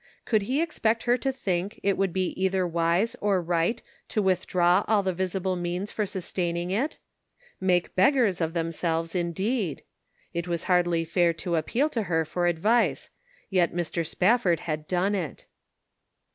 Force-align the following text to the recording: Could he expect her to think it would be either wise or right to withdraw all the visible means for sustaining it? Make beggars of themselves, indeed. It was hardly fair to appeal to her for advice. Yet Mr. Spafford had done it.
Could 0.25 0.41
he 0.49 0.63
expect 0.63 1.03
her 1.03 1.15
to 1.19 1.31
think 1.31 1.79
it 1.83 1.95
would 1.95 2.11
be 2.11 2.29
either 2.29 2.65
wise 2.65 3.15
or 3.21 3.39
right 3.39 3.79
to 4.09 4.19
withdraw 4.19 4.83
all 4.87 5.03
the 5.03 5.13
visible 5.13 5.55
means 5.55 5.91
for 5.91 6.07
sustaining 6.07 6.71
it? 6.71 6.97
Make 7.59 7.93
beggars 7.93 8.41
of 8.41 8.55
themselves, 8.55 9.13
indeed. 9.13 9.83
It 10.33 10.47
was 10.47 10.63
hardly 10.63 11.05
fair 11.05 11.33
to 11.33 11.55
appeal 11.55 11.87
to 11.91 12.01
her 12.09 12.25
for 12.25 12.47
advice. 12.47 13.11
Yet 13.51 13.75
Mr. 13.75 14.03
Spafford 14.03 14.61
had 14.61 14.87
done 14.87 15.13
it. 15.13 15.45